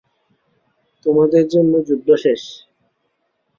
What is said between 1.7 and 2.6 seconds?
যুদ্ধ শেষ।